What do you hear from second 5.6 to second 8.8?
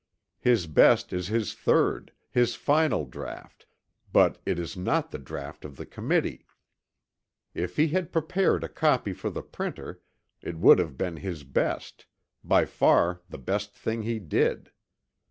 of the Committee. If he had prepared a